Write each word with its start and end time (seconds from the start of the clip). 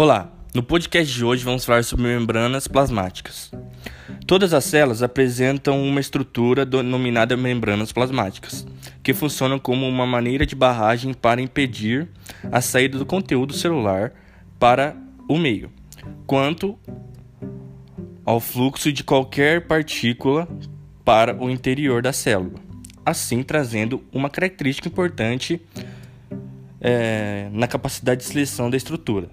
Olá, 0.00 0.32
no 0.54 0.62
podcast 0.62 1.12
de 1.12 1.24
hoje 1.24 1.44
vamos 1.44 1.64
falar 1.64 1.82
sobre 1.82 2.06
membranas 2.06 2.68
plasmáticas. 2.68 3.50
Todas 4.28 4.54
as 4.54 4.62
células 4.62 5.02
apresentam 5.02 5.82
uma 5.82 5.98
estrutura 5.98 6.64
denominada 6.64 7.36
membranas 7.36 7.90
plasmáticas, 7.90 8.64
que 9.02 9.12
funcionam 9.12 9.58
como 9.58 9.88
uma 9.88 10.06
maneira 10.06 10.46
de 10.46 10.54
barragem 10.54 11.12
para 11.12 11.42
impedir 11.42 12.06
a 12.52 12.60
saída 12.60 12.96
do 12.96 13.04
conteúdo 13.04 13.52
celular 13.52 14.12
para 14.56 14.94
o 15.28 15.36
meio, 15.36 15.68
quanto 16.28 16.78
ao 18.24 18.38
fluxo 18.38 18.92
de 18.92 19.02
qualquer 19.02 19.66
partícula 19.66 20.46
para 21.04 21.36
o 21.42 21.50
interior 21.50 22.02
da 22.02 22.12
célula, 22.12 22.60
assim 23.04 23.42
trazendo 23.42 24.04
uma 24.12 24.30
característica 24.30 24.86
importante 24.86 25.60
é, 26.80 27.48
na 27.50 27.66
capacidade 27.66 28.20
de 28.20 28.28
seleção 28.28 28.70
da 28.70 28.76
estrutura. 28.76 29.28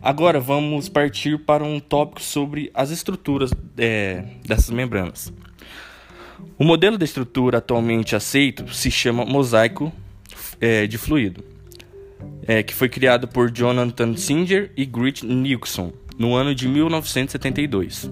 Agora 0.00 0.38
vamos 0.38 0.88
partir 0.88 1.38
para 1.38 1.64
um 1.64 1.80
tópico 1.80 2.22
sobre 2.22 2.70
as 2.72 2.90
estruturas 2.90 3.52
é, 3.76 4.24
dessas 4.46 4.70
membranas. 4.70 5.32
O 6.56 6.64
modelo 6.64 6.96
de 6.96 7.04
estrutura 7.04 7.58
atualmente 7.58 8.14
aceito 8.14 8.72
se 8.72 8.90
chama 8.90 9.24
mosaico 9.24 9.92
é, 10.60 10.86
de 10.86 10.96
fluido, 10.96 11.44
é, 12.46 12.62
que 12.62 12.74
foi 12.74 12.88
criado 12.88 13.26
por 13.26 13.50
Jonathan 13.50 14.16
Singer 14.16 14.70
e 14.76 14.84
Grit 14.84 15.26
Nixon 15.26 15.92
no 16.16 16.34
ano 16.34 16.54
de 16.54 16.68
1972. 16.68 18.10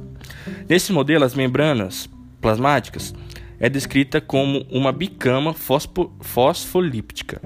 Nesse 0.69 0.93
modelo, 0.93 1.25
as 1.25 1.34
membranas 1.34 2.09
plasmáticas 2.41 3.15
é 3.59 3.69
descrita 3.69 4.21
como 4.21 4.67
uma 4.71 4.93
bicama 4.93 5.55
fosfo 5.55 6.12
fosfolíptica 6.21 7.41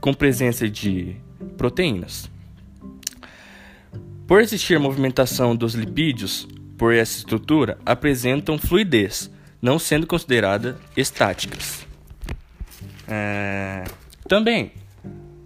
com 0.00 0.12
presença 0.12 0.68
de 0.68 1.16
proteínas. 1.56 2.30
Por 4.26 4.40
existir 4.40 4.78
movimentação 4.78 5.54
dos 5.54 5.74
lipídios 5.74 6.48
por 6.78 6.94
essa 6.94 7.18
estrutura, 7.18 7.78
apresentam 7.84 8.58
fluidez, 8.58 9.30
não 9.60 9.78
sendo 9.78 10.06
consideradas 10.06 10.76
estáticas. 10.96 11.86
É... 13.06 13.84
Também, 14.28 14.72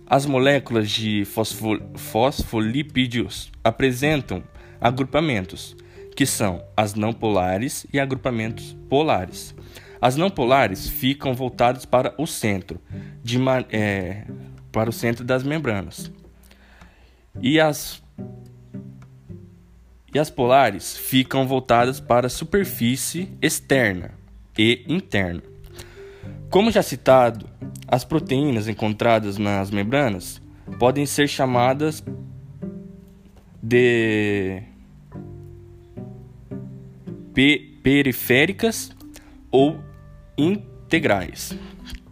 as 0.07 0.25
moléculas 0.25 0.91
de 0.91 1.25
fosfo... 1.25 1.81
fosfolipídios 1.97 3.51
apresentam 3.65 4.43
agrupamentos, 4.81 5.77
que 6.15 6.25
são 6.25 6.63
as 6.77 6.95
não 6.95 7.13
polares 7.13 7.87
e 7.93 7.99
agrupamentos 7.99 8.77
polares. 8.89 9.55
As 10.01 10.17
não 10.17 10.31
polares 10.31 10.89
ficam 10.89 11.35
voltadas 11.35 11.85
para 11.85 12.15
o 12.19 12.27
centro, 12.27 12.81
de, 13.23 13.39
é, 13.71 14.25
para 14.71 14.91
o 14.91 14.93
centro 14.93 15.25
das 15.25 15.43
membranas. 15.43 16.13
E 17.41 17.59
as 17.59 18.03
e 20.17 20.19
as 20.19 20.31
polares 20.31 20.97
ficam 20.97 21.47
voltadas 21.47 22.01
para 22.01 22.27
a 22.27 22.31
superfície 22.31 23.29
externa 23.43 24.13
e 24.57 24.83
interna. 24.89 25.43
Como 26.49 26.71
já 26.71 26.83
citado, 26.83 27.47
as 27.87 28.03
proteínas 28.03 28.67
encontradas 28.67 29.37
nas 29.37 29.71
membranas 29.71 30.41
podem 30.79 31.05
ser 31.05 31.29
chamadas 31.29 32.03
de 33.63 34.63
periféricas 37.83 38.91
ou 39.51 39.79
integrais, 40.39 41.55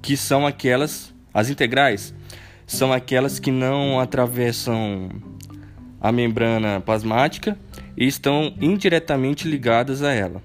que 0.03 0.15
são 0.15 0.47
aquelas 0.47 1.15
as 1.33 1.49
integrais 1.49 2.15
são 2.67 2.93
aquelas 2.93 3.39
que 3.39 3.51
não 3.51 3.99
atravessam 3.99 5.09
a 5.99 6.13
membrana 6.13 6.83
plasmática 6.83 7.59
e 7.97 8.07
estão 8.07 8.55
indiretamente 8.61 9.49
ligadas 9.49 10.03
a 10.03 10.13
ela. 10.13 10.43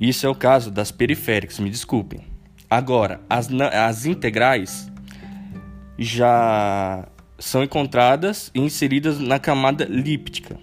Isso 0.00 0.24
é 0.24 0.28
o 0.28 0.34
caso 0.34 0.70
das 0.70 0.90
periféricas, 0.90 1.58
me 1.58 1.68
desculpem. 1.68 2.20
Agora, 2.70 3.20
as, 3.28 3.50
as 3.72 4.06
integrais 4.06 4.90
já 5.98 7.06
são 7.38 7.62
encontradas 7.62 8.50
e 8.54 8.60
inseridas 8.60 9.18
na 9.18 9.38
camada 9.38 9.84
líptica. 9.84 10.56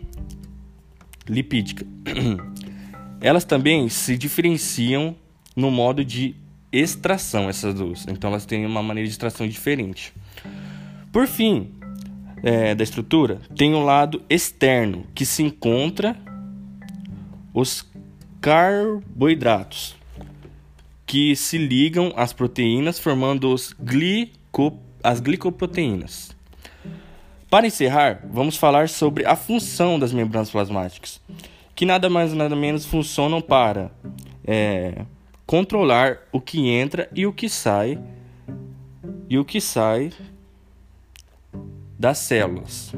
lipídica. 1.27 1.85
Elas 3.21 3.43
também 3.43 3.89
se 3.89 4.17
diferenciam 4.17 5.15
no 5.55 5.69
modo 5.69 6.05
de 6.05 6.35
extração, 6.71 7.49
essas 7.49 7.73
duas. 7.73 8.05
Então, 8.07 8.29
elas 8.29 8.45
têm 8.45 8.63
uma 8.63 8.83
maneira 8.83 9.07
de 9.07 9.11
extração 9.11 9.47
diferente. 9.47 10.13
Por 11.11 11.25
fim, 11.25 11.71
é, 12.43 12.75
da 12.75 12.83
estrutura, 12.83 13.41
tem 13.55 13.73
o 13.73 13.77
um 13.77 13.83
lado 13.83 14.21
externo, 14.29 15.05
que 15.13 15.25
se 15.25 15.43
encontra 15.43 16.15
os 17.53 17.85
carboidratos, 18.39 19.95
que 21.05 21.35
se 21.35 21.57
ligam 21.57 22.13
às 22.15 22.33
proteínas, 22.33 22.99
formando 22.99 23.51
os 23.51 23.73
glico, 23.73 24.77
as 25.03 25.19
glicoproteínas. 25.19 26.35
Para 27.49 27.65
encerrar, 27.65 28.25
vamos 28.29 28.57
falar 28.57 28.89
sobre 28.89 29.25
a 29.25 29.35
função 29.35 29.97
das 29.97 30.11
membranas 30.11 30.49
plasmáticas, 30.49 31.21
que 31.73 31.85
nada 31.85 32.09
mais 32.09 32.33
nada 32.33 32.55
menos 32.55 32.85
funcionam 32.85 33.41
para 33.41 33.89
é, 34.45 35.05
controlar 35.45 36.19
o 36.31 36.41
que 36.41 36.69
entra 36.69 37.09
e 37.15 37.25
o 37.25 37.31
que 37.31 37.47
sai, 37.47 37.97
e 39.29 39.37
o 39.39 39.45
que 39.45 39.61
sai 39.61 40.11
das 41.97 42.19
células. 42.19 42.93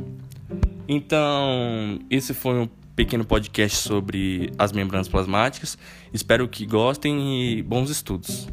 Então, 0.88 2.00
esse 2.10 2.34
foi 2.34 2.60
um 2.60 2.68
pequeno 2.96 3.24
podcast 3.24 3.78
sobre 3.78 4.52
as 4.58 4.72
membranas 4.72 5.08
plasmáticas. 5.08 5.78
Espero 6.14 6.48
que 6.48 6.66
gostem 6.66 7.58
e 7.58 7.64
bons 7.64 7.90
estudos. 7.90 8.48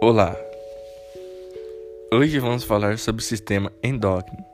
Olá! 0.00 0.36
Hoje 2.12 2.38
vamos 2.38 2.64
falar 2.64 2.98
sobre 2.98 3.22
o 3.22 3.24
sistema 3.24 3.72
endócrino 3.82 4.51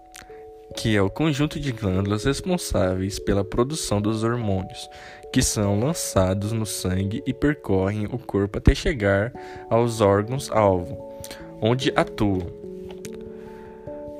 que 0.78 0.94
é 0.96 1.02
o 1.02 1.10
conjunto 1.10 1.58
de 1.58 1.72
glândulas 1.72 2.22
responsáveis 2.22 3.18
pela 3.18 3.42
produção 3.42 4.00
dos 4.00 4.22
hormônios, 4.22 4.88
que 5.32 5.42
são 5.42 5.80
lançados 5.80 6.52
no 6.52 6.64
sangue 6.64 7.20
e 7.26 7.34
percorrem 7.34 8.06
o 8.06 8.16
corpo 8.16 8.58
até 8.58 8.76
chegar 8.76 9.32
aos 9.68 10.00
órgãos-alvo, 10.00 11.18
onde 11.60 11.92
atuam. 11.96 12.46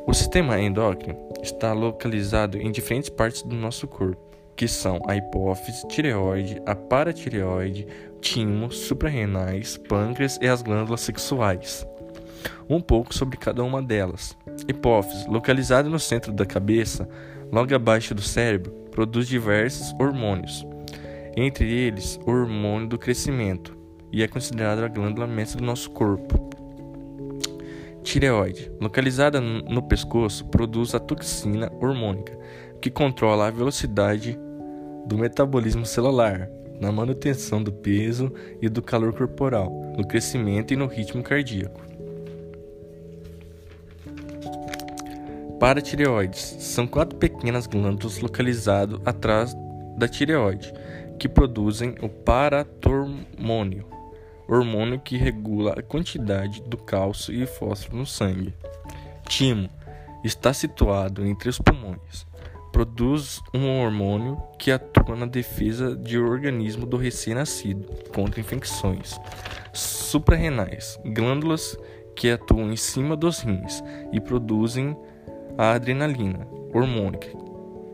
O 0.05 0.13
sistema 0.13 0.61
endócrino 0.61 1.17
está 1.41 1.73
localizado 1.73 2.59
em 2.59 2.73
diferentes 2.73 3.09
partes 3.09 3.43
do 3.43 3.55
nosso 3.55 3.87
corpo, 3.87 4.21
que 4.57 4.67
são 4.67 5.01
a 5.07 5.15
hipófise, 5.15 5.87
tireoide, 5.87 6.61
a 6.67 6.75
paratireoide, 6.75 7.87
timo, 8.21 8.73
suprarrenais, 8.73 9.77
pâncreas 9.77 10.41
e 10.43 10.49
as 10.49 10.61
glândulas 10.61 11.03
sexuais. 11.03 11.87
Um 12.69 12.81
pouco 12.81 13.15
sobre 13.15 13.37
cada 13.37 13.63
uma 13.63 13.81
delas. 13.81 14.37
Hipófise, 14.69 15.27
localizada 15.27 15.89
no 15.89 15.99
centro 15.99 16.31
da 16.31 16.45
cabeça, 16.45 17.09
logo 17.51 17.75
abaixo 17.75 18.15
do 18.15 18.21
cérebro, 18.21 18.71
produz 18.91 19.27
diversos 19.27 19.95
hormônios, 19.99 20.67
entre 21.35 21.73
eles 21.73 22.21
o 22.27 22.31
hormônio 22.31 22.87
do 22.87 22.99
crescimento, 22.99 23.75
e 24.13 24.23
é 24.23 24.29
considerada 24.29 24.85
a 24.85 24.89
glândula 24.89 25.27
mestra 25.27 25.59
do 25.59 25.65
nosso 25.65 25.91
corpo. 25.91 26.51
Tireoide, 28.03 28.71
localizada 28.79 29.41
no 29.41 29.83
pescoço, 29.83 30.45
produz 30.47 30.95
a 30.95 30.99
toxina 30.99 31.73
hormônica, 31.81 32.39
que 32.81 32.91
controla 32.91 33.49
a 33.49 33.51
velocidade 33.51 34.39
do 35.07 35.17
metabolismo 35.17 35.87
celular, 35.87 36.49
na 36.79 36.93
manutenção 36.93 37.63
do 37.63 37.73
peso 37.73 38.33
e 38.61 38.69
do 38.69 38.83
calor 38.83 39.15
corporal, 39.15 39.71
no 39.97 40.07
crescimento 40.07 40.73
e 40.73 40.77
no 40.77 40.87
ritmo 40.87 41.23
cardíaco. 41.23 41.81
Paratireoides 45.59 46.57
são 46.61 46.87
quatro 46.87 47.19
pequenas 47.19 47.67
glândulas 47.67 48.21
localizadas 48.21 49.01
atrás 49.05 49.57
da 49.97 50.07
tireoide, 50.07 50.73
que 51.19 51.29
produzem 51.29 51.97
o 52.01 52.09
paratormônio, 52.09 53.85
hormônio 54.49 55.01
que 55.01 55.17
regula 55.17 55.75
a 55.77 55.83
quantidade 55.83 56.63
do 56.63 56.77
cálcio 56.77 57.35
e 57.35 57.45
fósforo 57.45 57.97
no 57.97 58.07
sangue. 58.07 58.55
Timo 59.27 59.69
está 60.23 60.53
situado 60.53 61.27
entre 61.27 61.49
os 61.49 61.59
pulmões. 61.59 62.25
Produz 62.71 63.43
um 63.53 63.81
hormônio 63.81 64.41
que 64.59 64.71
atua 64.71 65.17
na 65.17 65.27
defesa 65.27 65.97
do 65.97 66.25
organismo 66.25 66.87
do 66.87 66.97
recém-nascido 66.97 67.85
contra 68.15 68.41
infecções. 68.41 69.19
Suprarrenais, 69.73 71.01
glândulas 71.05 71.77
que 72.15 72.31
atuam 72.31 72.71
em 72.71 72.77
cima 72.77 73.17
dos 73.17 73.41
rins 73.41 73.83
e 74.13 74.21
produzem 74.21 74.97
a 75.59 75.73
adrenalina, 75.73 76.47
hormônio 76.73 77.19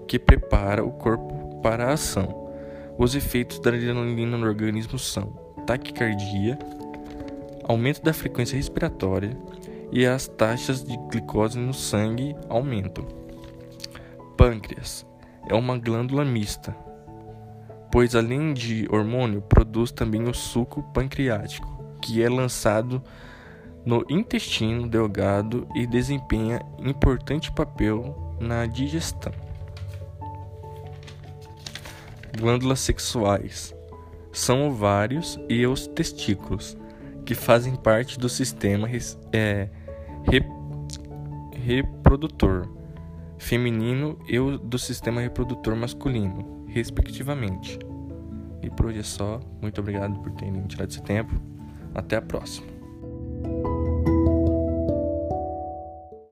que 0.07 0.19
prepara 0.19 0.85
o 0.85 0.93
corpo 0.93 1.61
para 1.63 1.87
a 1.87 1.93
ação. 1.95 2.53
Os 2.99 3.15
efeitos 3.15 3.59
da 3.59 3.71
adrenalina 3.71 4.37
no 4.37 4.47
organismo 4.47 4.99
são 4.99 5.33
taquicardia, 5.67 6.59
aumento 7.65 8.03
da 8.03 8.13
frequência 8.13 8.57
respiratória 8.57 9.31
e 9.91 10.05
as 10.05 10.29
taxas 10.29 10.85
de 10.85 10.95
glicose 11.11 11.59
no 11.59 11.73
sangue 11.73 12.37
aumentam. 12.51 13.07
Pâncreas 14.37 15.07
é 15.49 15.55
uma 15.55 15.79
glândula 15.79 16.25
mista, 16.25 16.77
pois 17.91 18.15
além 18.15 18.53
de 18.53 18.87
hormônio, 18.91 19.41
produz 19.41 19.91
também 19.91 20.25
o 20.25 20.35
suco 20.35 20.83
pancreático, 20.93 21.97
que 22.03 22.23
é 22.23 22.29
lançado 22.29 23.03
no 23.85 24.05
intestino 24.09 24.89
delgado 24.89 25.67
e 25.75 25.87
desempenha 25.87 26.61
importante 26.79 27.53
papel 27.53 28.37
na 28.41 28.67
digestão. 28.67 29.33
Glândulas 32.39 32.81
sexuais 32.81 33.75
são 34.33 34.67
ovários 34.69 35.39
e 35.49 35.67
os 35.67 35.87
testículos, 35.87 36.77
que 37.25 37.35
fazem 37.35 37.77
parte 37.77 38.19
do 38.19 38.29
sistema 38.29 38.89
é, 39.33 39.69
reprodutor 41.53 42.69
feminino 43.39 44.19
e 44.29 44.39
do 44.59 44.79
sistema 44.79 45.21
reprodutor 45.21 45.77
masculino, 45.77 46.65
respectivamente. 46.67 47.79
E 48.63 48.71
por 48.71 48.87
hoje 48.87 49.01
é 49.01 49.03
só. 49.03 49.41
Muito 49.61 49.81
obrigado 49.81 50.19
por 50.21 50.33
terem 50.33 50.67
tirado 50.67 50.91
esse 50.91 51.03
tempo. 51.03 51.35
Até 51.95 52.17
a 52.17 52.23
próxima. 52.23 52.74